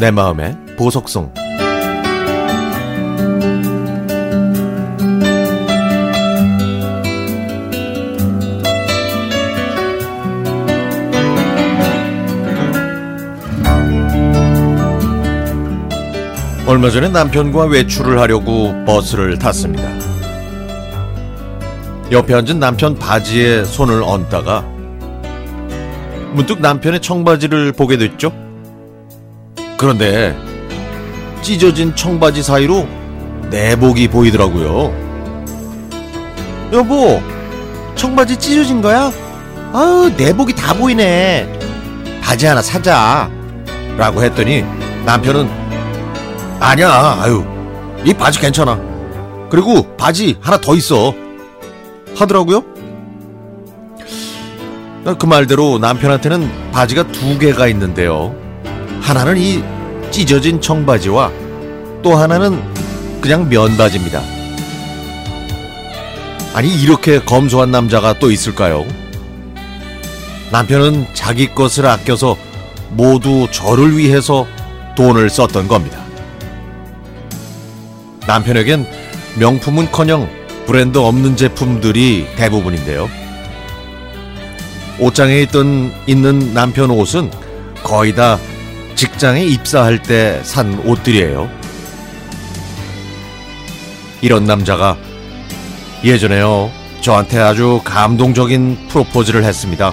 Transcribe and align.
내 0.00 0.10
마음의 0.10 0.56
보석성 0.78 1.30
얼마 16.66 16.88
전에 16.88 17.10
남편과 17.10 17.64
외출을 17.66 18.18
하려고 18.18 18.72
버스를 18.86 19.38
탔습니다. 19.38 19.86
옆에 22.10 22.32
앉은 22.32 22.58
남편 22.58 22.94
바지에 22.94 23.66
손을 23.66 24.02
얹다가 24.02 24.62
문득 26.32 26.62
남편의 26.62 27.02
청바지를 27.02 27.72
보게 27.72 27.98
됐죠. 27.98 28.49
그런데 29.80 30.36
찢어진 31.40 31.96
청바지 31.96 32.42
사이로 32.42 32.86
내복이 33.48 34.08
보이더라고요. 34.08 34.94
여보, 36.70 37.22
청바지 37.94 38.36
찢어진 38.36 38.82
거야? 38.82 39.10
아우, 39.72 40.10
내복이 40.14 40.54
다 40.54 40.74
보이네. 40.74 41.50
바지 42.22 42.44
하나 42.44 42.60
사자. 42.60 43.30
라고 43.96 44.22
했더니 44.22 44.66
남편은 45.06 45.48
아니야, 46.60 47.16
아유, 47.18 47.42
이 48.04 48.12
바지 48.12 48.38
괜찮아. 48.38 48.78
그리고 49.48 49.96
바지 49.96 50.36
하나 50.42 50.60
더 50.60 50.74
있어. 50.74 51.14
하더라고요. 52.16 52.62
그 55.18 55.24
말대로 55.24 55.78
남편한테는 55.78 56.70
바지가 56.70 57.12
두 57.12 57.38
개가 57.38 57.66
있는데요. 57.68 58.39
하나는 59.10 59.38
이 59.38 59.60
찢어진 60.12 60.60
청바지와 60.60 61.32
또 62.00 62.14
하나는 62.14 62.62
그냥 63.20 63.48
면바지입니다. 63.48 64.22
아니, 66.54 66.72
이렇게 66.80 67.18
검소한 67.18 67.72
남자가 67.72 68.16
또 68.20 68.30
있을까요? 68.30 68.86
남편은 70.52 71.08
자기 71.12 71.52
것을 71.52 71.86
아껴서 71.86 72.36
모두 72.90 73.48
저를 73.50 73.98
위해서 73.98 74.46
돈을 74.94 75.28
썼던 75.28 75.66
겁니다. 75.66 75.98
남편에겐 78.28 78.86
명품은커녕 79.40 80.28
브랜드 80.66 80.98
없는 80.98 81.34
제품들이 81.34 82.28
대부분인데요. 82.36 83.10
옷장에 85.00 85.40
있던 85.42 85.92
있는 86.06 86.54
남편 86.54 86.90
옷은 86.92 87.32
거의 87.82 88.14
다 88.14 88.38
직장에 88.94 89.44
입사할 89.44 90.02
때 90.02 90.40
산 90.42 90.78
옷들이에요. 90.80 91.50
이런 94.20 94.44
남자가 94.44 94.96
예전에요. 96.04 96.70
저한테 97.00 97.38
아주 97.38 97.80
감동적인 97.84 98.88
프로포즈를 98.88 99.44
했습니다. 99.44 99.92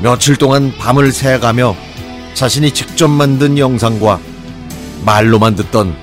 며칠 0.00 0.36
동안 0.36 0.72
밤을 0.78 1.12
새가며 1.12 1.76
자신이 2.34 2.70
직접 2.70 3.08
만든 3.08 3.58
영상과 3.58 4.20
말로만 5.04 5.56
듣던 5.56 5.94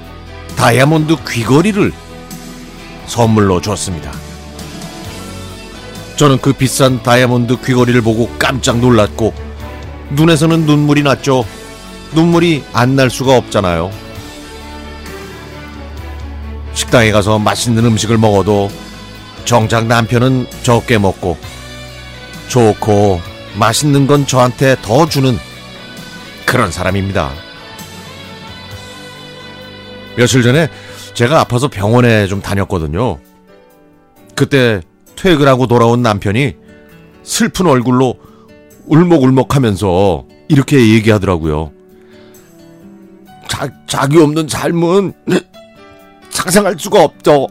다이아몬드 0.56 1.16
귀걸이를 1.28 1.92
선물로 3.08 3.62
줬습니다. 3.62 4.12
저는 6.18 6.40
그 6.40 6.54
비싼 6.54 7.02
다이아몬드 7.02 7.62
귀걸이를 7.62 8.02
보고 8.02 8.30
깜짝 8.38 8.78
놀랐고 8.80 9.34
눈에서는 10.12 10.66
눈물이 10.66 11.04
났죠. 11.04 11.46
눈물이 12.14 12.64
안 12.74 12.96
날 12.96 13.10
수가 13.10 13.36
없잖아요. 13.38 13.92
식당에 16.74 17.12
가서 17.12 17.40
맛있는 17.40 17.86
음식을 17.86 18.18
먹어도 18.18 18.70
정작 19.46 19.86
남편은 19.88 20.48
적게 20.64 20.98
먹고 20.98 21.38
좋고 22.50 23.22
맛있는 23.58 24.08
건 24.08 24.28
저한테 24.28 24.76
더 24.82 25.08
주는 25.08 25.38
그런 26.46 26.72
사람입니다. 26.72 27.32
며칠 30.18 30.44
전에 30.44 30.70
제가 31.14 31.40
아파서 31.40 31.68
병원에 31.68 32.28
좀 32.28 32.42
다녔거든요. 32.42 33.20
그때 34.36 34.82
퇴근하고 35.16 35.68
돌아온 35.68 36.02
남편이 36.02 36.56
슬픈 37.24 37.68
얼굴로 37.68 38.16
울먹울먹 38.88 39.56
하면서 39.56 40.26
이렇게 40.48 40.94
얘기하더라고요. 40.94 41.72
자, 43.48 43.70
자기 43.88 44.20
없는 44.20 44.48
삶은 44.48 45.14
상상할 46.30 46.76
수가 46.78 47.04
없죠. 47.04 47.48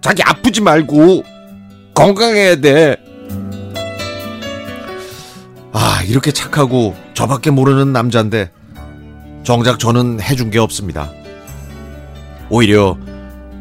자기 0.00 0.22
아프지 0.22 0.60
말고 0.60 1.22
건강해야 1.94 2.56
돼. 2.56 2.96
아, 5.72 6.02
이렇게 6.06 6.32
착하고 6.32 6.94
저밖에 7.14 7.50
모르는 7.50 7.92
남자인데 7.92 8.50
정작 9.44 9.78
저는 9.78 10.20
해준 10.20 10.50
게 10.50 10.58
없습니다. 10.58 11.10
오히려 12.50 12.96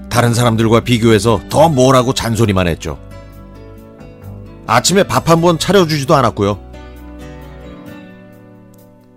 다른 0.09 0.33
사람들과 0.33 0.81
비교해서 0.81 1.41
더 1.49 1.69
뭐라고 1.69 2.13
잔소리만 2.13 2.67
했죠. 2.67 2.99
아침에 4.67 5.03
밥 5.03 5.29
한 5.29 5.41
번 5.41 5.57
차려주지도 5.57 6.15
않았고요. 6.15 6.59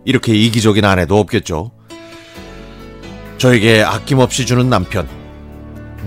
이렇게 0.04 0.34
이기적인 0.34 0.84
아내도 0.84 1.18
없겠죠. 1.18 1.72
저에게 3.38 3.82
아낌없이 3.82 4.46
주는 4.46 4.68
남편. 4.68 5.08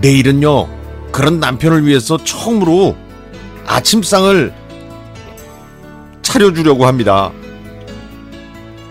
내일은요, 0.00 0.68
그런 1.12 1.40
남편을 1.40 1.86
위해서 1.86 2.16
처음으로 2.22 2.96
아침상을 3.66 4.52
차려주려고 6.22 6.86
합니다. 6.86 7.30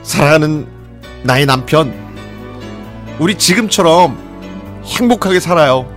사랑하는 0.03 0.68
나의 1.24 1.46
남편, 1.46 1.94
우리 3.20 3.35
지금처럼 3.38 4.18
행복하게 4.85 5.40
살아요. 5.40 5.90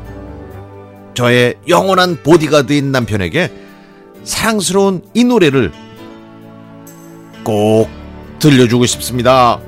저의 1.14 1.54
영원한 1.68 2.22
보디가드인 2.22 2.92
남편에게 2.92 3.50
사랑스러운 4.26 5.02
이 5.14 5.22
노래를 5.24 5.72
꼭 7.44 7.88
들려주고 8.40 8.84
싶습니다. 8.86 9.60